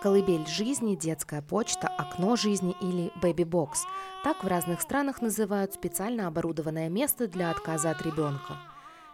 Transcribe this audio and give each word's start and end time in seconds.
Колыбель 0.00 0.46
жизни, 0.46 0.94
детская 0.94 1.42
почта, 1.42 1.88
окно 1.88 2.36
жизни 2.36 2.76
или 2.80 3.10
бэби-бокс. 3.20 3.84
Так 4.22 4.44
в 4.44 4.46
разных 4.46 4.80
странах 4.80 5.20
называют 5.20 5.74
специально 5.74 6.28
оборудованное 6.28 6.88
место 6.88 7.26
для 7.26 7.50
отказа 7.50 7.90
от 7.90 8.00
ребенка. 8.02 8.58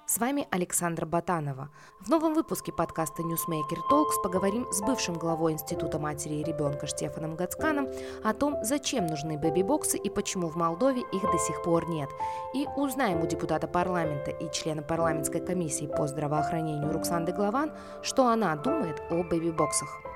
С 0.05 0.19
вами 0.19 0.47
Александра 0.51 1.07
Батанова. 1.07 1.71
В 2.01 2.11
новом 2.11 2.35
выпуске 2.35 2.71
подкаста 2.71 3.23
Newsmaker 3.23 3.79
Talks 3.91 4.23
поговорим 4.23 4.71
с 4.71 4.83
бывшим 4.83 5.15
главой 5.15 5.55
Института 5.55 5.99
матери 5.99 6.35
и 6.35 6.45
ребенка 6.45 6.87
Штефаном 6.87 7.35
Гацканом 7.35 7.89
о 8.23 8.35
том, 8.35 8.59
зачем 8.63 9.07
нужны 9.07 9.39
бэби-боксы 9.39 9.97
и 9.97 10.11
почему 10.11 10.49
в 10.49 10.57
Молдове 10.57 11.01
их 11.01 11.23
до 11.23 11.39
сих 11.39 11.63
пор 11.63 11.89
нет. 11.89 12.11
И 12.53 12.67
узнаем 12.77 13.23
у 13.23 13.27
депутата 13.27 13.67
парламента 13.67 14.33
и 14.33 14.53
члена 14.53 14.83
парламентской 14.83 15.41
комиссии 15.41 15.87
по 15.87 16.07
здравоохранению 16.07 16.93
Руксанды 16.93 17.33
Главан, 17.33 17.73
что 18.03 18.29
она 18.29 18.55
думает 18.57 19.03
о 19.09 19.23
бэби-боксах. 19.23 20.14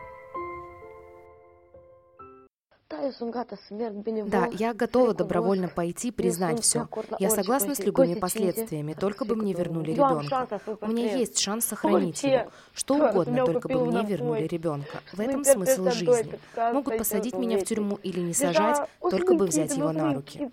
Да, 4.30 4.48
я 4.52 4.72
готова 4.72 5.12
добровольно 5.14 5.68
пойти 5.68 6.10
признать 6.10 6.62
все. 6.62 6.88
Я 7.18 7.28
согласна 7.30 7.74
с 7.74 7.80
любыми 7.80 8.14
последствиями, 8.14 8.94
только 8.94 9.24
бы 9.26 9.36
мне 9.36 9.52
вернули 9.52 9.92
ребенка. 9.92 10.48
У 10.80 10.86
меня 10.86 11.14
есть 11.14 11.38
шанс 11.38 11.66
сохранить 11.66 12.22
его. 12.22 12.50
Что 12.72 12.94
угодно, 12.94 13.44
только 13.44 13.68
бы 13.68 13.84
мне 13.84 14.04
вернули 14.04 14.44
ребенка. 14.44 15.00
В 15.12 15.20
этом 15.20 15.44
смысл 15.44 15.90
жизни. 15.90 16.38
Могут 16.72 16.96
посадить 16.98 17.34
меня 17.34 17.58
в 17.58 17.64
тюрьму 17.64 17.98
или 18.02 18.20
не 18.20 18.32
сажать, 18.34 18.88
только 19.00 19.34
бы 19.34 19.46
взять 19.46 19.76
его 19.76 19.92
на 19.92 20.14
руки. 20.14 20.50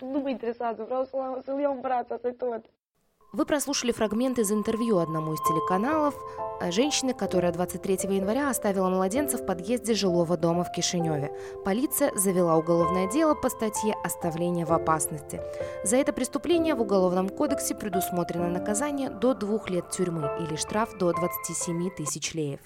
Вы 3.36 3.46
прослушали 3.46 3.92
фрагмент 3.92 4.40
из 4.40 4.50
интервью 4.50 5.00
одному 5.00 5.34
из 5.34 5.42
телеканалов 5.42 6.16
э, 6.62 6.72
женщины, 6.72 7.14
которая 7.14 7.52
23 7.52 8.16
января 8.16 8.50
оставила 8.50 8.88
младенца 8.88 9.38
в 9.38 9.46
подъезде 9.46 9.94
жилого 9.94 10.38
дома 10.38 10.64
в 10.64 10.72
Кишиневе. 10.72 11.38
Полиция 11.66 12.16
завела 12.16 12.56
уголовное 12.56 13.12
дело 13.12 13.36
по 13.36 13.50
статье 13.50 13.94
«Оставление 14.06 14.66
в 14.66 14.72
опасности». 14.72 15.42
За 15.84 15.98
это 15.98 16.14
преступление 16.14 16.76
в 16.76 16.82
Уголовном 16.82 17.28
кодексе 17.28 17.76
предусмотрено 17.76 18.48
наказание 18.48 19.10
до 19.10 19.34
двух 19.34 19.70
лет 19.70 19.90
тюрьмы 19.90 20.32
или 20.40 20.56
штраф 20.56 20.98
до 20.98 21.12
27 21.12 21.90
тысяч 21.90 22.34
леев. 22.36 22.62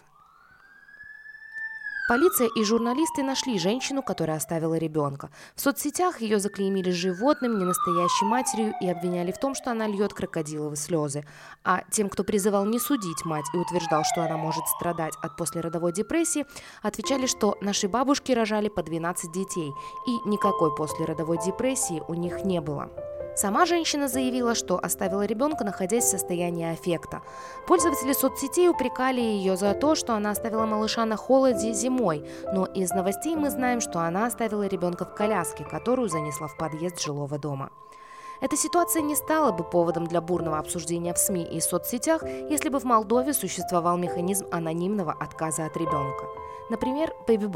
Полиция 2.10 2.48
и 2.48 2.64
журналисты 2.64 3.22
нашли 3.22 3.60
женщину, 3.60 4.02
которая 4.02 4.38
оставила 4.38 4.74
ребенка. 4.74 5.30
В 5.54 5.62
соцсетях 5.62 6.22
ее 6.22 6.40
заклеймили 6.40 6.90
животным, 6.90 7.60
ненастоящей 7.60 8.26
матерью 8.26 8.74
и 8.82 8.90
обвиняли 8.90 9.32
в 9.32 9.38
том, 9.38 9.54
что 9.54 9.70
она 9.70 9.86
льет 9.86 10.16
крокодиловые 10.16 10.76
слезы. 10.76 11.24
А 11.64 11.84
тем, 11.92 12.10
кто 12.10 12.24
призывал 12.24 12.66
не 12.66 12.80
судить 12.80 13.26
мать 13.26 13.46
и 13.54 13.58
утверждал, 13.58 14.04
что 14.12 14.24
она 14.24 14.38
может 14.38 14.66
страдать 14.70 15.14
от 15.22 15.38
послеродовой 15.38 15.94
депрессии, 15.94 16.48
отвечали, 16.82 17.28
что 17.28 17.60
наши 17.62 17.88
бабушки 17.88 18.32
рожали 18.32 18.70
по 18.70 18.82
12 18.82 19.32
детей, 19.32 19.72
и 20.08 20.28
никакой 20.28 20.76
послеродовой 20.76 21.38
депрессии 21.38 22.02
у 22.08 22.16
них 22.16 22.44
не 22.44 22.60
было. 22.60 22.90
Сама 23.42 23.66
женщина 23.66 24.10
заявила, 24.10 24.54
что 24.54 24.78
оставила 24.78 25.26
ребенка, 25.26 25.64
находясь 25.64 26.04
в 26.04 26.10
состоянии 26.10 26.74
аффекта. 26.74 27.22
Пользователи 27.68 28.12
соцсетей 28.12 28.68
упрекали 28.68 29.22
ее 29.22 29.56
за 29.56 29.74
то, 29.74 29.96
что 29.96 30.14
она 30.14 30.32
оставила 30.32 30.66
малыша 30.66 31.06
на 31.06 31.16
холоде 31.16 31.72
зимой, 31.72 32.28
но 32.54 32.66
из 32.66 32.92
новостей 32.92 33.38
мы 33.38 33.50
знаем, 33.50 33.80
что 33.80 34.02
она 34.02 34.26
оставила 34.26 34.68
ребенка 34.68 35.06
в 35.06 35.16
коляске, 35.16 35.64
которую 35.64 36.10
занесла 36.10 36.50
в 36.50 36.58
подъезд 36.58 37.00
жилого 37.00 37.40
дома. 37.40 37.70
Эта 38.42 38.58
ситуация 38.58 39.02
не 39.04 39.16
стала 39.16 39.54
бы 39.54 39.64
поводом 39.64 40.06
для 40.06 40.20
бурного 40.20 40.60
обсуждения 40.60 41.14
в 41.14 41.18
СМИ 41.18 41.46
и 41.46 41.62
соцсетях, 41.62 42.24
если 42.50 42.68
бы 42.68 42.80
в 42.80 42.84
Молдове 42.84 43.32
существовал 43.32 43.96
механизм 43.96 44.48
анонимного 44.52 45.14
отказа 45.14 45.66
от 45.66 45.78
ребенка. 45.78 46.26
Например, 46.70 47.14
Baby 47.26 47.50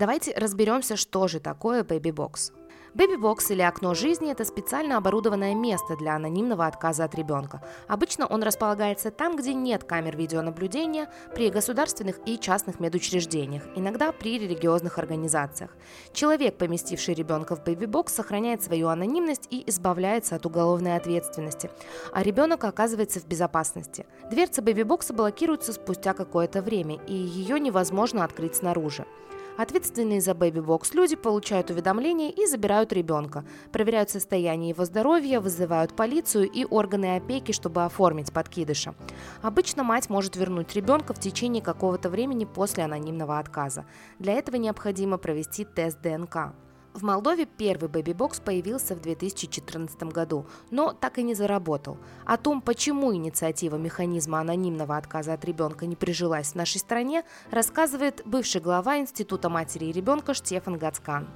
Давайте 0.00 0.32
разберемся, 0.32 0.96
что 0.96 1.28
же 1.28 1.40
такое 1.40 1.82
Box. 1.82 2.52
Бэби-бокс 2.94 3.50
или 3.50 3.60
окно 3.60 3.92
жизни– 3.92 4.32
это 4.32 4.46
специально 4.46 4.96
оборудованное 4.96 5.54
место 5.54 5.94
для 5.94 6.16
анонимного 6.16 6.66
отказа 6.66 7.04
от 7.04 7.14
ребенка. 7.14 7.62
Обычно 7.86 8.26
он 8.26 8.42
располагается 8.42 9.10
там, 9.10 9.36
где 9.36 9.52
нет 9.52 9.84
камер 9.84 10.16
видеонаблюдения, 10.16 11.10
при 11.34 11.50
государственных 11.50 12.18
и 12.24 12.38
частных 12.38 12.80
медучреждениях, 12.80 13.62
иногда 13.76 14.10
при 14.10 14.38
религиозных 14.38 14.98
организациях. 14.98 15.76
Человек, 16.14 16.56
поместивший 16.56 17.12
ребенка 17.12 17.54
в 17.54 17.62
бэби-бокс, 17.62 18.14
сохраняет 18.14 18.62
свою 18.62 18.88
анонимность 18.88 19.48
и 19.50 19.62
избавляется 19.68 20.34
от 20.34 20.46
уголовной 20.46 20.96
ответственности, 20.96 21.70
а 22.10 22.22
ребенок 22.22 22.64
оказывается 22.64 23.20
в 23.20 23.26
безопасности. 23.26 24.06
Дверца 24.30 24.62
бэби-бокса 24.62 25.12
блокируется 25.12 25.74
спустя 25.74 26.14
какое-то 26.14 26.62
время, 26.62 26.98
и 27.06 27.12
ее 27.12 27.60
невозможно 27.60 28.24
открыть 28.24 28.56
снаружи. 28.56 29.04
Ответственные 29.60 30.22
за 30.22 30.32
бэби-бокс 30.32 30.94
люди 30.94 31.16
получают 31.16 31.68
уведомления 31.68 32.30
и 32.30 32.46
забирают 32.46 32.94
ребенка, 32.94 33.44
проверяют 33.72 34.08
состояние 34.08 34.70
его 34.70 34.86
здоровья, 34.86 35.38
вызывают 35.38 35.94
полицию 35.94 36.48
и 36.50 36.64
органы 36.64 37.16
опеки, 37.16 37.52
чтобы 37.52 37.84
оформить 37.84 38.32
подкидыша. 38.32 38.94
Обычно 39.42 39.82
мать 39.84 40.08
может 40.08 40.34
вернуть 40.34 40.74
ребенка 40.74 41.12
в 41.12 41.20
течение 41.20 41.62
какого-то 41.62 42.08
времени 42.08 42.46
после 42.46 42.84
анонимного 42.84 43.38
отказа. 43.38 43.84
Для 44.18 44.32
этого 44.32 44.56
необходимо 44.56 45.18
провести 45.18 45.66
тест 45.66 46.00
ДНК. 46.00 46.54
В 46.92 47.04
Молдове 47.04 47.46
первый 47.46 47.88
бэби-бокс 47.88 48.40
появился 48.40 48.96
в 48.96 49.00
2014 49.00 50.02
году, 50.12 50.46
но 50.72 50.92
так 50.92 51.18
и 51.18 51.22
не 51.22 51.34
заработал. 51.34 51.96
О 52.26 52.36
том, 52.36 52.60
почему 52.60 53.14
инициатива 53.14 53.76
механизма 53.76 54.40
анонимного 54.40 54.96
отказа 54.96 55.34
от 55.34 55.44
ребенка 55.44 55.86
не 55.86 55.94
прижилась 55.94 56.52
в 56.52 56.54
нашей 56.56 56.78
стране, 56.78 57.22
рассказывает 57.52 58.22
бывший 58.24 58.60
глава 58.60 58.98
Института 58.98 59.48
матери 59.48 59.84
и 59.84 59.92
ребенка 59.92 60.34
Штефан 60.34 60.78
Гацкан. 60.78 61.28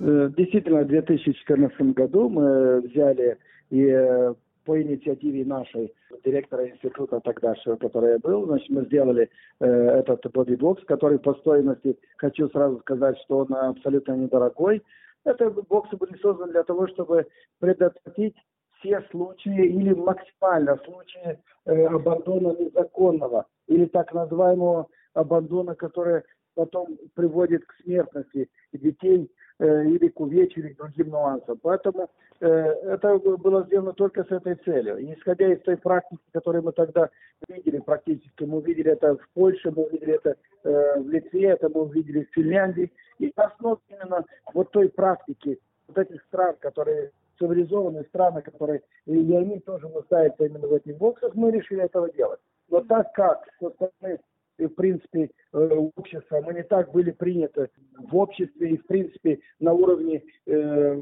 Э, 0.00 0.30
действительно, 0.36 0.82
в 0.82 0.88
2014 0.88 1.80
году 1.94 2.28
мы 2.28 2.80
взяли 2.80 3.38
и 3.70 3.86
э, 3.86 4.34
по 4.70 4.80
инициативе 4.80 5.44
нашей 5.44 5.92
директора 6.24 6.68
института 6.68 7.18
тогдашнего, 7.18 7.74
который 7.74 8.12
я 8.12 8.18
был, 8.20 8.46
значит, 8.46 8.70
мы 8.70 8.84
сделали 8.84 9.28
э, 9.58 9.66
этот 9.66 10.30
бодибокс, 10.30 10.84
который 10.84 11.18
по 11.18 11.34
стоимости, 11.34 11.98
хочу 12.18 12.48
сразу 12.50 12.78
сказать, 12.78 13.18
что 13.24 13.38
он 13.38 13.52
абсолютно 13.52 14.12
недорогой. 14.12 14.80
Это 15.24 15.50
боксы 15.50 15.96
были 15.96 16.16
созданы 16.18 16.52
для 16.52 16.62
того, 16.62 16.86
чтобы 16.86 17.26
предотвратить 17.58 18.36
все 18.78 19.04
случаи 19.10 19.66
или 19.66 19.92
максимально 19.92 20.78
случаи 20.84 21.40
э, 21.66 21.86
абандона 21.86 22.54
незаконного 22.56 23.46
или 23.66 23.86
так 23.86 24.14
называемого 24.14 24.86
абандона, 25.14 25.74
который 25.74 26.22
потом 26.54 26.98
приводит 27.14 27.64
к 27.64 27.74
смертности 27.82 28.48
детей 28.72 29.30
Э, 29.60 29.84
или 29.84 30.08
к 30.08 30.18
увечью, 30.18 30.64
или 30.64 30.72
к 30.72 30.78
другим 30.78 31.08
нюансам. 31.08 31.58
Поэтому 31.60 32.08
э, 32.40 32.46
это 32.46 33.18
было 33.18 33.62
сделано 33.64 33.92
только 33.92 34.24
с 34.24 34.30
этой 34.30 34.54
целью. 34.54 34.96
И 34.96 35.12
исходя 35.12 35.52
из 35.52 35.60
той 35.60 35.76
практики, 35.76 36.22
которую 36.32 36.64
мы 36.64 36.72
тогда 36.72 37.10
видели 37.46 37.78
практически, 37.78 38.44
мы 38.44 38.56
увидели 38.56 38.92
это 38.92 39.16
в 39.16 39.28
Польше, 39.34 39.70
мы 39.70 39.84
увидели 39.84 40.14
это 40.14 40.36
э, 40.64 41.00
в 41.00 41.10
Литве, 41.10 41.50
это 41.50 41.68
мы 41.68 41.82
увидели 41.82 42.24
в 42.24 42.34
Финляндии. 42.34 42.90
И 43.18 43.30
на 43.36 43.44
основе 43.44 43.80
именно 43.90 44.24
вот 44.54 44.70
той 44.70 44.88
практики, 44.88 45.58
вот 45.88 45.98
этих 45.98 46.22
стран, 46.22 46.56
которые 46.60 47.10
цивилизованные 47.38 48.04
страны, 48.04 48.40
которые, 48.40 48.80
и 49.04 49.36
они 49.36 49.60
тоже 49.60 49.90
нуждаются 49.90 50.46
именно 50.46 50.68
в 50.68 50.72
этих 50.72 50.96
боксах, 50.96 51.34
мы 51.34 51.50
решили 51.50 51.84
этого 51.84 52.10
делать. 52.10 52.40
Но 52.70 52.80
так 52.80 53.12
как 53.12 53.46
со 53.60 53.68
стороны 53.68 54.20
в 54.66 54.74
принципе, 54.74 55.30
э, 55.52 55.68
общества. 55.96 56.42
Мы 56.44 56.54
не 56.54 56.62
так 56.62 56.92
были 56.92 57.10
приняты 57.10 57.68
в 57.98 58.16
обществе 58.16 58.70
и, 58.70 58.76
в 58.76 58.86
принципе, 58.86 59.40
на 59.58 59.72
уровне 59.72 60.22
э, 60.46 60.94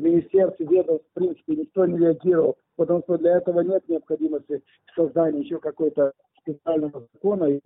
министерств 0.00 0.60
и 0.60 0.64
ведомств, 0.64 1.06
в 1.10 1.14
принципе, 1.14 1.56
никто 1.56 1.86
не 1.86 1.98
реагировал, 1.98 2.56
потому 2.76 3.02
что 3.02 3.18
для 3.18 3.36
этого 3.36 3.60
нет 3.60 3.88
необходимости 3.88 4.62
создания 4.94 5.40
еще 5.40 5.58
какой-то 5.58 6.12
специального 6.44 7.06
закона 7.12 7.60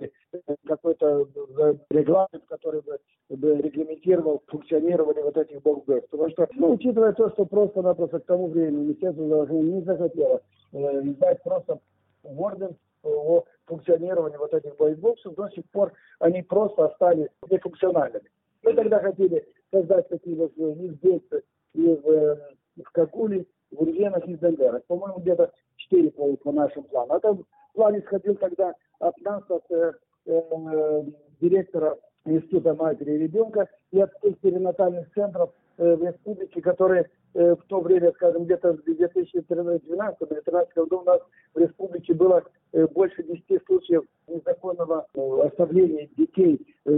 какой-то 0.66 1.26
э, 1.34 1.74
регламент, 1.90 2.44
который 2.48 2.80
бы, 2.82 2.98
бы 3.28 3.56
регламентировал 3.56 4.42
функционирование 4.46 5.24
вот 5.24 5.36
этих 5.36 5.62
боксов. 5.62 6.08
Потому 6.10 6.30
что, 6.30 6.48
ну, 6.54 6.72
учитывая 6.72 7.12
то, 7.12 7.30
что 7.30 7.44
просто-напросто 7.44 8.20
к 8.20 8.26
тому 8.26 8.48
времени 8.48 8.84
Министерство 8.84 9.24
здравоохранения 9.24 9.72
не 9.72 9.82
захотело 9.82 10.40
э, 10.72 10.76
издать 11.04 11.42
просто 11.42 11.80
орден 12.22 12.76
о 13.08 13.44
функционировании 13.66 14.36
вот 14.36 14.54
этих 14.54 14.76
боевбоксов, 14.76 15.34
до 15.34 15.48
сих 15.50 15.64
пор 15.70 15.92
они 16.18 16.42
просто 16.42 16.86
остались 16.86 17.28
нефункциональными. 17.50 18.28
Мы 18.62 18.74
тогда 18.74 19.00
хотели 19.00 19.46
создать 19.70 20.08
такие 20.08 20.36
вот 20.36 20.56
низбесы 20.56 21.42
и 21.74 21.86
в, 21.86 22.10
э, 22.10 22.36
в 22.76 22.90
Кагуле, 22.92 23.46
в 23.70 23.82
Ульвенах 23.82 24.26
и 24.26 24.36
в. 24.36 24.86
По-моему, 24.86 25.18
где-то 25.18 25.52
четыре 25.76 26.10
по, 26.10 26.36
по 26.36 26.52
нашему 26.52 26.84
плану. 26.84 27.14
А 27.14 27.20
там 27.20 27.44
план 27.74 27.98
исходил 27.98 28.34
тогда 28.36 28.74
от 28.98 29.16
нас, 29.20 29.42
от 29.48 29.64
э, 29.70 29.92
э, 30.26 31.02
директора 31.40 31.96
Института 32.24 32.74
матери 32.74 33.12
и 33.12 33.18
ребенка 33.18 33.68
и 33.90 34.00
от 34.00 34.10
тех 34.20 34.38
перинатальных 34.38 35.12
центров 35.14 35.50
э, 35.78 35.94
в 35.94 36.04
республике, 36.04 36.60
которые 36.60 37.02
э, 37.02 37.08
в 37.34 37.60
то 37.68 37.80
время, 37.80 38.12
скажем, 38.12 38.44
где-то 38.44 38.72
в 38.74 38.80
2012-2013 38.88 40.66
году 40.74 41.00
у 41.00 41.04
нас 41.04 41.20
в 41.54 41.58
республике 41.58 42.14
было 42.14 42.42
э, 42.72 42.86
больше 42.86 43.22
10 43.22 43.64
случаев 43.66 44.04
незаконного 44.26 45.06
э, 45.14 45.40
оставления 45.46 46.08
детей, 46.16 46.60
э, 46.84 46.90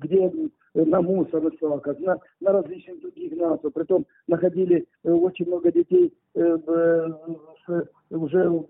где 0.00 0.32
на 0.74 1.02
мусорных 1.02 1.54
свалках, 1.58 1.98
на, 2.00 2.18
на 2.40 2.52
различных 2.52 3.00
других 3.00 3.32
нациях. 3.36 3.72
Притом 3.72 4.06
находили 4.26 4.86
э, 5.04 5.10
очень 5.10 5.46
много 5.46 5.72
детей 5.72 6.14
э, 6.34 6.58
с, 7.66 7.88
уже 8.10 8.48
в 8.48 8.66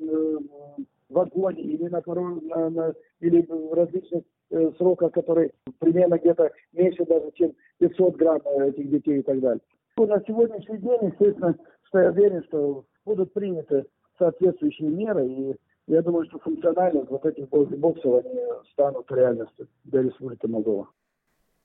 вагоне 1.08 1.62
или 1.62 1.88
на, 1.88 2.02
на, 2.06 2.70
на 2.70 2.94
или 3.20 3.46
в 3.48 3.74
различных 3.74 4.22
э, 4.50 4.70
сроках, 4.78 5.12
которые 5.12 5.52
примерно 5.78 6.18
где-то 6.18 6.50
меньше 6.72 7.04
даже, 7.04 7.30
чем 7.34 7.52
500 7.78 8.16
грамм 8.16 8.40
этих 8.46 8.90
детей 8.90 9.20
и 9.20 9.22
так 9.22 9.40
далее. 9.40 9.60
На 10.06 10.20
сегодняшний 10.26 10.78
день, 10.78 11.10
естественно, 11.10 11.56
что 11.88 11.98
я 11.98 12.10
уверен, 12.10 12.44
что 12.44 12.84
будут 13.04 13.32
приняты 13.32 13.84
соответствующие 14.16 14.88
меры, 14.90 15.26
и 15.26 15.56
я 15.88 16.02
думаю, 16.02 16.24
что 16.26 16.38
функциональность 16.38 17.10
вот 17.10 17.26
этих 17.26 17.48
боксов 17.48 18.24
они 18.24 18.40
станут 18.72 19.10
реальностью 19.10 19.66
для 19.84 20.02
Республики 20.02 20.46
Молдова. 20.46 20.88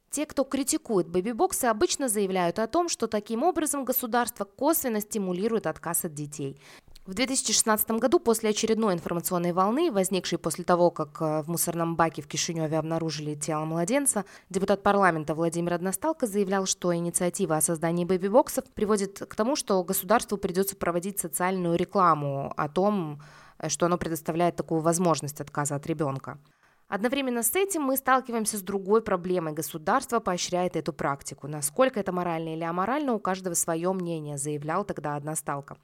Те, 0.09 0.25
кто 0.25 0.43
критикует 0.45 1.07
бэби-боксы, 1.09 1.65
обычно 1.65 2.07
заявляют 2.07 2.57
о 2.57 2.67
том, 2.67 2.89
что 2.89 3.07
таким 3.07 3.43
образом 3.43 3.85
государство 3.85 4.45
косвенно 4.45 4.99
стимулирует 4.99 5.67
отказ 5.67 6.05
от 6.05 6.13
детей. 6.13 6.59
В 7.05 7.13
2016 7.15 7.91
году, 7.99 8.17
после 8.17 8.51
очередной 8.51 8.93
информационной 8.93 9.51
волны, 9.51 9.91
возникшей 9.91 10.37
после 10.37 10.63
того, 10.63 10.89
как 10.89 11.21
э, 11.21 11.41
в 11.41 11.49
мусорном 11.49 11.97
баке 11.97 12.21
в 12.21 12.27
Кишиневе 12.27 12.77
обнаружили 12.77 13.35
тело 13.35 13.65
младенца, 13.65 14.23
депутат 14.49 14.83
парламента 14.83 15.35
Владимир 15.35 15.73
Односталко 15.73 16.27
заявлял, 16.27 16.65
что 16.65 16.95
инициатива 16.95 17.57
о 17.57 17.61
создании 17.61 18.05
бэби-боксов 18.05 18.63
приводит 18.73 19.19
к 19.19 19.35
тому, 19.35 19.57
что 19.57 19.83
государству 19.83 20.37
придется 20.37 20.77
проводить 20.77 21.19
социальную 21.19 21.75
рекламу 21.75 22.53
о 22.55 22.69
том, 22.69 23.21
э, 23.57 23.67
что 23.67 23.87
оно 23.87 23.97
предоставляет 23.97 24.55
такую 24.55 24.79
возможность 24.79 25.41
отказа 25.41 25.75
от 25.75 25.85
ребенка. 25.85 26.39
Одновременно 26.87 27.43
с 27.43 27.55
этим 27.55 27.81
мы 27.83 27.97
сталкиваемся 27.97 28.57
с 28.57 28.61
другой 28.61 29.01
проблемой. 29.01 29.53
Государство 29.53 30.19
поощряет 30.19 30.75
эту 30.75 30.93
практику. 30.93 31.47
Насколько 31.47 31.99
это 31.99 32.11
морально 32.11 32.53
или 32.53 32.63
аморально, 32.63 33.13
у 33.13 33.19
каждого 33.19 33.53
свое 33.53 33.91
мнение, 33.93 34.37
заявлял 34.37 34.83
тогда 34.83 35.15
односталка. 35.15 35.77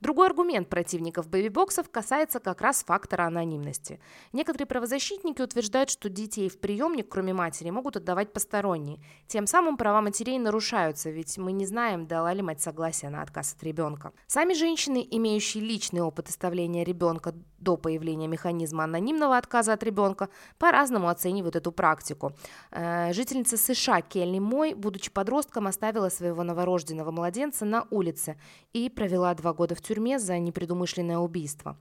Другой 0.00 0.26
аргумент 0.26 0.68
противников 0.68 1.28
бэби-боксов 1.28 1.90
касается 1.90 2.40
как 2.40 2.60
раз 2.60 2.84
фактора 2.84 3.24
анонимности. 3.24 4.00
Некоторые 4.32 4.66
правозащитники 4.66 5.42
утверждают, 5.42 5.90
что 5.90 6.08
детей 6.08 6.48
в 6.48 6.58
приемник, 6.58 7.08
кроме 7.08 7.32
матери, 7.32 7.70
могут 7.70 7.96
отдавать 7.96 8.32
посторонние. 8.32 9.00
Тем 9.26 9.46
самым 9.46 9.76
права 9.76 10.00
матерей 10.00 10.38
нарушаются, 10.38 11.10
ведь 11.10 11.36
мы 11.38 11.52
не 11.52 11.66
знаем, 11.66 12.06
дала 12.06 12.32
ли 12.32 12.42
мать 12.42 12.60
согласие 12.60 13.10
на 13.10 13.22
отказ 13.22 13.54
от 13.54 13.62
ребенка. 13.64 14.12
Сами 14.26 14.54
женщины, 14.54 15.06
имеющие 15.10 15.62
личный 15.62 16.00
опыт 16.00 16.28
оставления 16.28 16.84
ребенка 16.84 17.34
до 17.58 17.76
появления 17.76 18.28
механизма 18.28 18.84
анонимного 18.84 19.38
отказа 19.38 19.72
от 19.72 19.82
ребенка, 19.82 20.28
по-разному 20.58 21.08
оценивают 21.08 21.56
эту 21.56 21.72
практику. 21.72 22.32
Э, 22.70 23.12
жительница 23.12 23.56
США 23.56 24.00
Келли 24.00 24.38
Мой, 24.38 24.74
будучи 24.74 25.10
подростком, 25.10 25.66
оставила 25.66 26.08
своего 26.08 26.42
новорожденного 26.42 27.10
младенца 27.10 27.64
на 27.64 27.86
улице 27.90 28.36
и 28.72 28.88
провела 28.88 29.34
два 29.34 29.52
года 29.52 29.74
в 29.74 29.80
тюрьме 29.80 30.18
за 30.18 30.38
непредумышленное 30.38 31.18
убийство. 31.18 31.76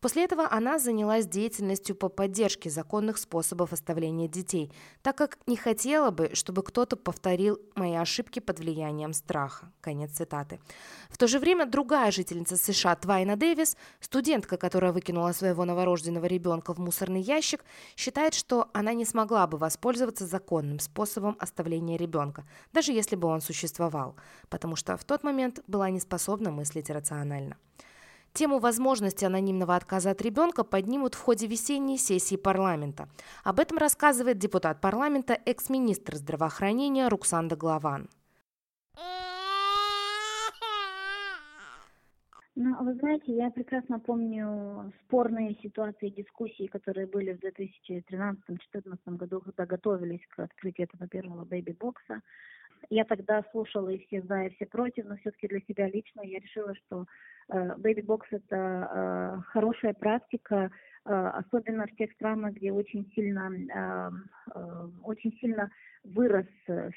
После 0.00 0.24
этого 0.24 0.46
она 0.50 0.78
занялась 0.78 1.26
деятельностью 1.26 1.96
по 1.96 2.08
поддержке 2.08 2.70
законных 2.70 3.18
способов 3.18 3.72
оставления 3.72 4.28
детей, 4.28 4.70
так 5.02 5.16
как 5.16 5.38
не 5.46 5.56
хотела 5.56 6.10
бы, 6.10 6.30
чтобы 6.34 6.62
кто-то 6.62 6.96
повторил 6.96 7.58
мои 7.74 7.94
ошибки 7.94 8.40
под 8.40 8.58
влиянием 8.58 9.12
страха. 9.12 9.72
Конец 9.80 10.12
цитаты. 10.12 10.60
В 11.08 11.16
то 11.16 11.26
же 11.26 11.38
время 11.38 11.66
другая 11.66 12.10
жительница 12.10 12.56
США 12.56 12.96
Твайна 12.96 13.36
Дэвис, 13.36 13.76
студентка, 14.00 14.56
которая 14.56 14.92
выкинула 14.92 15.32
своего 15.32 15.64
новорожденного 15.64 16.26
ребенка 16.26 16.74
в 16.74 16.78
мусорный 16.78 17.20
ящик, 17.20 17.64
считает, 17.96 18.34
что 18.34 18.68
она 18.72 18.92
не 18.92 19.04
смогла 19.04 19.46
бы 19.46 19.58
воспользоваться 19.58 20.26
законным 20.26 20.80
способом 20.80 21.36
оставления 21.38 21.96
ребенка, 21.96 22.44
даже 22.72 22.92
если 22.92 23.16
бы 23.16 23.28
он 23.28 23.40
существовал, 23.40 24.16
потому 24.48 24.76
что 24.76 24.96
в 24.96 25.04
тот 25.04 25.24
момент 25.24 25.60
была 25.66 25.90
не 25.90 26.00
способна 26.00 26.50
мыслить 26.50 26.90
рационально. 26.90 27.56
Тему 28.36 28.58
возможности 28.58 29.24
анонимного 29.24 29.76
отказа 29.76 30.10
от 30.10 30.20
ребенка 30.20 30.64
поднимут 30.64 31.14
в 31.14 31.20
ходе 31.20 31.46
весенней 31.46 31.96
сессии 31.96 32.34
парламента. 32.34 33.08
Об 33.44 33.60
этом 33.60 33.78
рассказывает 33.78 34.38
депутат 34.38 34.80
парламента, 34.80 35.38
экс-министр 35.46 36.16
здравоохранения 36.16 37.06
Руксанда 37.06 37.54
Главан. 37.54 38.08
Ну, 42.56 42.84
вы 42.84 42.94
знаете, 42.94 43.36
я 43.36 43.50
прекрасно 43.52 44.00
помню 44.00 44.92
спорные 45.04 45.54
ситуации, 45.62 46.08
дискуссии, 46.08 46.66
которые 46.66 47.06
были 47.06 47.34
в 47.34 47.38
2013-2014 47.38 49.16
году, 49.16 49.42
когда 49.42 49.64
готовились 49.64 50.26
к 50.30 50.40
открытию 50.40 50.88
этого 50.88 51.06
первого 51.06 51.44
бэйби-бокса. 51.44 52.20
Я 52.90 53.04
тогда 53.04 53.44
слушала 53.52 53.90
и 53.90 54.04
все 54.06 54.22
за, 54.22 54.46
и 54.46 54.54
все 54.56 54.66
против, 54.66 55.04
но 55.04 55.16
все-таки 55.18 55.46
для 55.46 55.60
себя 55.60 55.88
лично 55.88 56.22
я 56.22 56.40
решила, 56.40 56.74
что 56.74 57.06
бэби-бокс 57.48 58.28
это 58.30 58.56
э, 58.56 59.40
хорошая 59.48 59.94
практика, 59.94 60.70
э, 61.04 61.10
особенно 61.10 61.86
в 61.86 61.94
тех 61.96 62.12
странах, 62.12 62.54
где 62.54 62.72
очень 62.72 63.10
сильно, 63.14 63.50
э, 63.52 64.10
э, 64.54 64.88
очень 65.02 65.32
сильно 65.40 65.70
вырос 66.04 66.46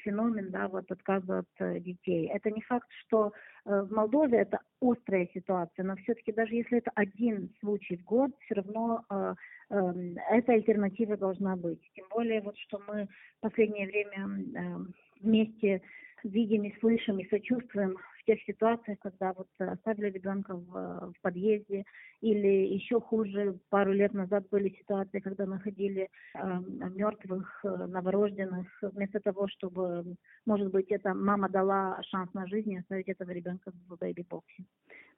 феномен 0.02 0.50
да, 0.50 0.68
вот 0.68 0.90
отказа 0.90 1.38
от 1.38 1.82
детей. 1.82 2.28
Это 2.28 2.50
не 2.50 2.60
факт, 2.60 2.88
что 3.06 3.32
в 3.64 3.90
Молдове 3.90 4.38
это 4.38 4.60
острая 4.80 5.28
ситуация, 5.32 5.84
но 5.84 5.96
все-таки 5.96 6.32
даже 6.32 6.54
если 6.54 6.78
это 6.78 6.90
один 6.94 7.50
случай 7.60 7.96
в 7.96 8.04
год, 8.04 8.30
все 8.44 8.54
равно 8.54 9.04
э, 9.10 9.34
э, 9.70 9.92
эта 10.30 10.52
альтернатива 10.52 11.16
должна 11.16 11.56
быть. 11.56 11.80
Тем 11.94 12.06
более, 12.10 12.40
вот 12.40 12.56
что 12.58 12.80
мы 12.86 13.06
в 13.38 13.40
последнее 13.40 13.86
время 13.86 14.28
э, 14.28 14.76
вместе 15.20 15.82
видим 16.24 16.64
и 16.64 16.78
слышим 16.80 17.18
и 17.18 17.28
сочувствуем 17.28 17.96
тех 18.28 18.42
ситуациях, 18.42 18.98
когда 19.00 19.32
вот 19.32 19.48
оставили 19.58 20.10
ребенка 20.10 20.54
в, 20.54 21.12
в 21.12 21.14
подъезде, 21.22 21.84
или 22.20 22.74
еще 22.74 23.00
хуже, 23.00 23.58
пару 23.70 23.92
лет 23.92 24.12
назад 24.12 24.44
были 24.50 24.68
ситуации, 24.80 25.20
когда 25.20 25.46
находили 25.46 26.10
э, 26.34 26.60
мертвых 26.94 27.64
э, 27.64 27.68
новорожденных, 27.68 28.66
вместо 28.82 29.20
того, 29.20 29.48
чтобы, 29.48 30.04
может 30.44 30.70
быть, 30.70 30.90
эта 30.90 31.14
мама 31.14 31.48
дала 31.48 32.02
шанс 32.02 32.34
на 32.34 32.46
жизнь 32.46 32.76
оставить 32.76 33.08
этого 33.08 33.30
ребенка 33.30 33.72
в 33.88 33.96
бэйби-боксе. 33.96 34.64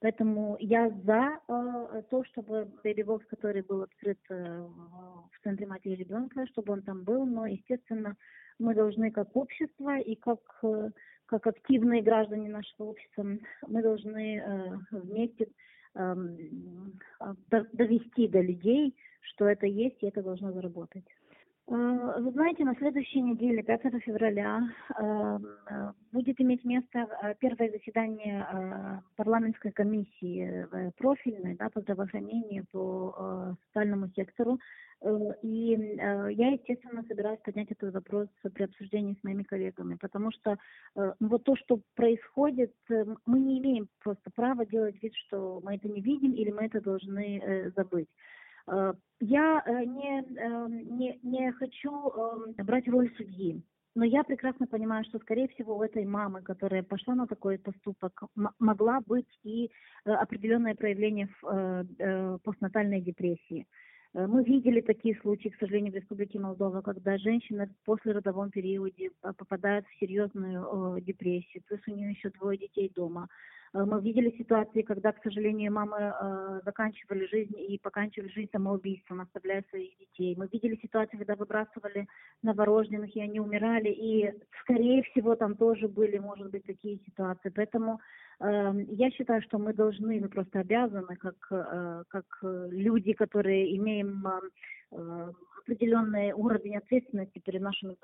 Поэтому 0.01 0.57
я 0.61 0.89
за 1.05 1.41
э, 1.49 2.03
то, 2.11 2.25
чтобы 2.25 2.69
бэйби-бокс, 2.85 3.27
который 3.27 3.63
был 3.63 3.83
открыт 3.83 4.19
э, 4.31 4.67
в 5.33 5.43
центре 5.43 5.67
матери 5.67 5.97
ребенка, 5.97 6.47
чтобы 6.47 6.75
он 6.75 6.83
там 6.83 7.03
был, 7.03 7.27
но, 7.27 7.47
естественно, 7.47 8.15
мы 8.61 8.75
должны 8.75 9.11
как 9.11 9.35
общество 9.35 9.99
и 9.99 10.15
как, 10.15 10.41
э, 10.63 10.91
как 11.27 11.47
активные 11.47 12.03
граждане 12.03 12.49
нашего 12.49 12.89
общества, 12.89 13.27
мы 13.67 13.83
должны 13.83 14.37
э, 14.37 14.79
вместе 14.93 15.49
эм, 15.95 16.99
довести 17.73 18.29
до 18.29 18.41
людей, 18.41 18.95
что 19.23 19.47
это 19.47 19.67
есть 19.67 20.03
и 20.03 20.07
это 20.07 20.23
должно 20.23 20.53
заработать. 20.53 21.05
Э, 21.71 22.21
вы 22.21 22.33
знаете, 22.33 22.65
на 22.65 22.75
следующей 22.75 23.21
неделе, 23.21 23.63
5 23.63 24.01
февраля, 24.01 24.61
эм, 24.99 25.47
э, 25.71 25.93
будет 26.11 26.41
иметь 26.41 26.65
место 26.65 27.07
э, 27.23 27.35
первое 27.39 27.71
заседание 27.71 29.01
парламентской 29.17 29.71
комиссии 29.71 30.67
профильной 30.97 31.55
да, 31.55 31.69
по 31.69 31.81
здравоохранению, 31.81 32.67
по 32.73 33.57
социальному 33.67 34.09
сектору. 34.17 34.59
И 35.43 35.97
я, 35.99 36.51
естественно, 36.51 37.03
собираюсь 37.09 37.41
поднять 37.41 37.71
этот 37.71 37.95
вопрос 37.95 38.29
при 38.55 38.65
обсуждении 38.65 39.17
с 39.19 39.25
моими 39.25 39.45
коллегами, 39.45 39.95
потому 39.95 40.31
что 40.31 40.59
ну, 40.95 41.15
вот 41.21 41.45
то, 41.45 41.57
что 41.57 41.81
происходит, 41.95 42.75
мы 43.27 43.39
не 43.39 43.59
имеем 43.61 43.89
просто 44.01 44.31
права 44.35 44.67
делать 44.67 45.03
вид, 45.03 45.15
что 45.27 45.61
мы 45.63 45.77
это 45.77 45.89
не 45.89 46.01
видим 46.03 46.33
или 46.33 46.51
мы 46.51 46.67
это 46.67 46.81
должны 46.81 47.73
забыть. 47.77 48.09
Э, 48.71 48.93
я 49.21 49.63
э, 49.67 49.85
не, 49.85 50.23
эм, 50.39 50.99
не, 50.99 51.19
не 51.23 51.53
хочу 51.53 51.91
эм, 51.91 52.55
брать 52.65 52.89
роль 52.89 53.13
судьи, 53.17 53.63
но 53.95 54.05
я 54.05 54.23
прекрасно 54.23 54.67
понимаю, 54.67 55.05
что, 55.05 55.19
скорее 55.19 55.49
всего, 55.49 55.77
у 55.77 55.83
этой 55.83 56.05
мамы, 56.07 56.43
которая 56.43 56.83
пошла 56.83 57.15
на 57.15 57.27
такой 57.27 57.59
поступок, 57.59 58.23
могла 58.59 59.01
быть 59.01 59.29
и 59.43 59.71
э, 60.05 60.13
определенное 60.13 60.75
проявление 60.75 61.29
постнатальной 62.45 63.01
депрессии. 63.01 63.67
Мы 64.13 64.43
видели 64.43 64.81
такие 64.81 65.17
случаи, 65.21 65.51
к 65.51 65.59
сожалению, 65.61 65.93
в 65.93 65.97
Республике 65.97 66.41
Молдова, 66.41 66.81
когда 66.81 67.17
женщина 67.17 67.67
в 67.67 67.85
послеродовом 67.85 68.51
периоде 68.51 69.11
попадает 69.21 69.87
в 69.87 70.01
серьезную 70.01 71.01
депрессию, 71.01 71.63
плюс 71.69 71.81
у 71.87 71.93
нее 71.93 72.11
еще 72.11 72.31
двое 72.31 72.59
детей 72.59 72.91
дома. 72.93 73.29
Э, 73.73 73.85
мы 73.85 74.01
видели 74.01 74.35
ситуации, 74.37 74.83
когда, 74.83 75.13
к 75.13 75.23
сожалению, 75.23 75.73
мамы 75.73 75.97
э, 75.99 76.61
заканчивали 76.65 77.27
жизнь 77.27 77.55
и 77.57 77.79
поканчивали 77.79 78.29
жизнь 78.29 78.51
самоубийством, 78.53 79.21
оставляя 79.21 79.65
своих 79.71 79.97
детей. 79.99 80.35
Мы 80.37 80.49
видели 80.53 80.77
ситуации, 80.83 81.17
когда 81.17 81.37
выбрасывали 81.37 82.07
новорожденных, 82.43 83.15
и 83.15 83.21
они 83.21 83.41
умирали. 83.41 83.91
И, 83.91 84.33
скорее 84.63 85.03
всего, 85.05 85.37
там 85.37 85.55
тоже 85.57 85.89
были, 85.89 86.19
может 86.19 86.51
быть, 86.51 86.65
такие 86.65 86.99
ситуации. 87.07 87.53
Поэтому 87.55 88.01
э, 88.41 88.73
я 88.89 89.11
считаю, 89.11 89.43
что 89.43 89.59
мы 89.59 89.73
должны, 89.73 90.21
мы 90.21 90.29
просто 90.29 90.61
обязаны, 90.61 91.17
как, 91.17 91.37
э, 91.51 92.05
как 92.09 92.25
люди, 92.43 93.13
которые 93.13 93.77
имеем 93.77 94.27
э, 94.93 95.33
определенный 95.61 96.33
уровень 96.33 96.77
ответственности 96.77 97.39
перед 97.39 97.61
нашими 97.61 97.93
э, 97.93 97.97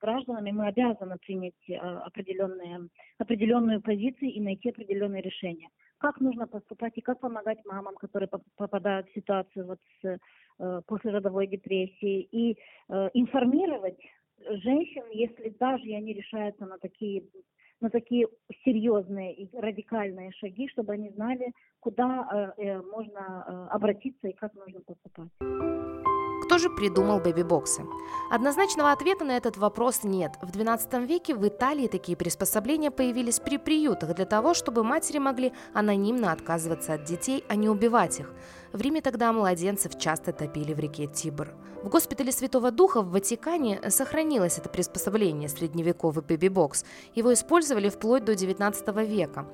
гражданами, 0.00 0.50
мы 0.50 0.66
обязаны 0.66 1.16
принять 1.18 1.68
э, 1.68 1.74
определенные, 1.76 2.88
определенную 3.18 3.80
позицию 3.80 4.30
и 4.32 4.40
найти 4.40 4.70
определенные 4.70 5.22
решения. 5.22 5.68
Как 5.98 6.20
нужно 6.20 6.46
поступать 6.46 6.92
и 6.96 7.00
как 7.00 7.20
помогать 7.20 7.64
мамам, 7.64 7.94
которые 7.94 8.28
попадают 8.56 9.08
в 9.08 9.14
ситуацию 9.14 9.66
вот 9.66 9.78
с 10.00 10.18
э, 10.58 10.80
послеродовой 10.86 11.46
депрессией, 11.46 12.28
и 12.32 12.56
э, 12.88 13.10
информировать 13.14 13.98
женщин, 14.38 15.04
если 15.12 15.50
даже 15.60 15.84
они 15.94 16.12
решаются 16.12 16.66
на 16.66 16.78
такие 16.78 17.22
на 17.80 17.90
такие 17.90 18.28
серьезные 18.64 19.34
и 19.34 19.48
радикальные 19.58 20.30
шаги, 20.32 20.68
чтобы 20.68 20.92
они 20.92 21.10
знали, 21.10 21.52
куда 21.80 22.52
э, 22.56 22.62
э 22.62 22.82
можно 22.82 23.44
э, 23.44 23.74
обратиться 23.74 24.28
и 24.28 24.32
как 24.32 24.54
нужно 24.54 24.80
поступать. 24.80 26.01
Кто 26.42 26.58
же 26.58 26.68
придумал 26.68 27.20
бэби-боксы? 27.20 27.86
Однозначного 28.28 28.90
ответа 28.90 29.24
на 29.24 29.36
этот 29.36 29.56
вопрос 29.56 30.02
нет. 30.02 30.32
В 30.42 30.50
12 30.50 30.94
веке 31.08 31.36
в 31.36 31.46
Италии 31.46 31.86
такие 31.86 32.16
приспособления 32.16 32.90
появились 32.90 33.38
при 33.38 33.58
приютах 33.58 34.16
для 34.16 34.26
того, 34.26 34.52
чтобы 34.52 34.82
матери 34.82 35.18
могли 35.18 35.52
анонимно 35.72 36.32
отказываться 36.32 36.94
от 36.94 37.04
детей, 37.04 37.44
а 37.48 37.54
не 37.54 37.68
убивать 37.68 38.18
их. 38.18 38.32
В 38.72 38.80
Риме 38.80 39.00
тогда 39.00 39.32
младенцев 39.32 39.96
часто 39.96 40.32
топили 40.32 40.74
в 40.74 40.80
реке 40.80 41.06
Тибр. 41.06 41.54
В 41.84 41.88
госпитале 41.88 42.32
Святого 42.32 42.72
Духа 42.72 43.02
в 43.02 43.12
Ватикане 43.12 43.80
сохранилось 43.90 44.58
это 44.58 44.68
приспособление 44.68 45.48
средневековый 45.48 46.24
бэби-бокс. 46.24 46.84
Его 47.14 47.32
использовали 47.32 47.88
вплоть 47.88 48.24
до 48.24 48.34
19 48.34 48.88
века. 49.06 49.46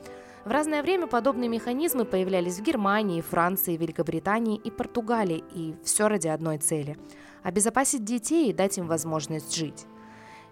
В 0.44 0.50
разное 0.50 0.82
время 0.82 1.06
подобные 1.06 1.48
механизмы 1.48 2.04
появлялись 2.04 2.58
в 2.58 2.62
Германии, 2.62 3.20
Франции, 3.20 3.76
Великобритании 3.76 4.56
и 4.56 4.70
Португалии, 4.70 5.44
и 5.52 5.74
все 5.84 6.08
ради 6.08 6.28
одной 6.28 6.58
цели– 6.58 6.96
обезопасить 7.42 8.04
детей 8.04 8.50
и 8.50 8.52
дать 8.52 8.78
им 8.78 8.86
возможность 8.86 9.54
жить. 9.54 9.86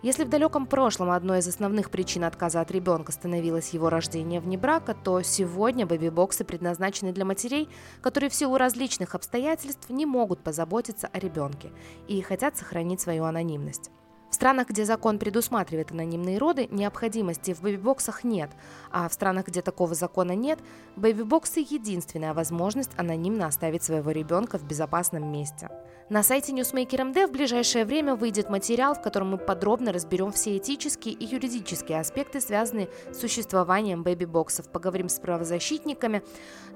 Если 0.02 0.24
в 0.24 0.28
далеком 0.28 0.66
прошлом 0.66 1.10
одной 1.10 1.38
из 1.38 1.48
основных 1.48 1.90
причин 1.90 2.24
отказа 2.24 2.60
от 2.60 2.70
ребенка 2.70 3.12
становилось 3.12 3.70
его 3.70 3.88
рождение 3.88 4.40
вне 4.40 4.58
брака, 4.58 4.94
то 4.94 5.22
сегодня 5.22 5.86
бэби-боксы 5.86 6.44
предназначены 6.44 7.12
для 7.12 7.24
матерей, 7.24 7.68
которые 8.02 8.28
в 8.28 8.34
силу 8.34 8.58
различных 8.58 9.14
обстоятельств 9.14 9.88
не 9.88 10.04
могут 10.04 10.44
позаботиться 10.44 11.08
о 11.12 11.18
ребенке 11.18 11.72
и 12.08 12.20
хотят 12.20 12.56
сохранить 12.56 13.00
свою 13.00 13.24
анонимность. 13.24 13.90
Странах, 14.36 14.68
где 14.68 14.84
закон 14.84 15.18
предусматривает 15.18 15.92
анонимные 15.92 16.36
роды, 16.36 16.68
необходимости 16.70 17.54
в 17.54 17.62
бэби-боксах 17.62 18.22
нет, 18.22 18.50
а 18.90 19.08
в 19.08 19.14
странах, 19.14 19.46
где 19.46 19.62
такого 19.62 19.94
закона 19.94 20.32
нет, 20.32 20.58
бэби-боксы– 20.96 21.60
единственная 21.70 22.34
возможность 22.34 22.90
анонимно 22.98 23.46
оставить 23.46 23.82
своего 23.82 24.10
ребенка 24.10 24.58
в 24.58 24.64
безопасном 24.64 25.32
месте. 25.32 25.70
На 26.08 26.22
сайте 26.22 26.52
Newsmaker 26.52 27.12
MD 27.12 27.26
в 27.26 27.32
ближайшее 27.32 27.84
время 27.84 28.14
выйдет 28.14 28.50
материал, 28.50 28.94
в 28.94 29.02
котором 29.02 29.30
мы 29.30 29.38
подробно 29.38 29.90
разберем 29.90 30.30
все 30.30 30.56
этические 30.56 31.14
и 31.14 31.24
юридические 31.24 31.98
аспекты, 31.98 32.40
связанные 32.40 32.88
с 33.10 33.18
существованием 33.18 34.04
бэби-боксов. 34.04 34.68
Поговорим 34.68 35.08
с 35.08 35.18
правозащитниками 35.18 36.22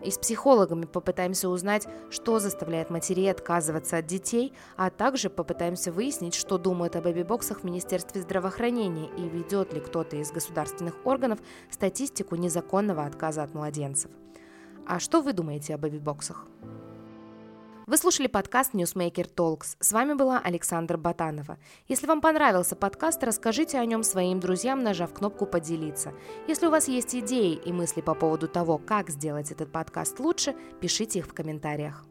и 0.02 0.10
с 0.10 0.18
психологами, 0.18 0.86
попытаемся 0.86 1.48
узнать, 1.48 1.86
что 2.10 2.40
заставляет 2.40 2.90
матерей 2.90 3.30
отказываться 3.30 3.98
от 3.98 4.06
детей, 4.06 4.52
а 4.76 4.90
также 4.90 5.30
попытаемся 5.30 5.92
выяснить, 5.92 6.34
что 6.34 6.58
думают 6.58 6.96
о 6.96 7.00
бэби-боксах 7.00 7.49
в 7.58 7.64
Министерстве 7.64 8.22
здравоохранения 8.22 9.10
и 9.18 9.28
ведет 9.28 9.74
ли 9.74 9.80
кто-то 9.80 10.16
из 10.16 10.30
государственных 10.30 10.94
органов 11.04 11.40
статистику 11.68 12.36
незаконного 12.36 13.04
отказа 13.04 13.42
от 13.42 13.52
младенцев. 13.52 14.10
А 14.86 15.00
что 15.00 15.20
вы 15.20 15.32
думаете 15.32 15.74
о 15.74 15.78
бэби-боксах? 15.78 16.46
Вы 17.90 17.96
слушали 17.96 18.28
подкаст 18.28 18.72
Newsmaker 18.72 19.28
Talks. 19.34 19.76
С 19.80 19.90
вами 19.90 20.14
была 20.14 20.38
Александра 20.38 20.96
Батанова. 20.96 21.58
Если 21.88 22.06
вам 22.06 22.20
понравился 22.20 22.76
подкаст, 22.76 23.24
расскажите 23.24 23.78
о 23.78 23.84
нем 23.84 24.04
своим 24.04 24.38
друзьям, 24.38 24.84
нажав 24.84 25.12
кнопку 25.12 25.44
«Поделиться». 25.44 26.12
Если 26.46 26.66
у 26.66 26.70
вас 26.70 26.86
есть 26.86 27.16
идеи 27.16 27.54
и 27.54 27.72
мысли 27.72 28.00
по 28.00 28.14
поводу 28.14 28.46
того, 28.46 28.78
как 28.78 29.10
сделать 29.10 29.50
этот 29.50 29.72
подкаст 29.72 30.20
лучше, 30.20 30.54
пишите 30.80 31.18
их 31.18 31.26
в 31.26 31.34
комментариях. 31.34 32.04